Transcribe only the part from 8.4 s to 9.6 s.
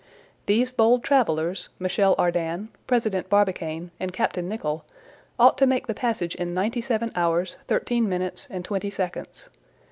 and twenty seconds.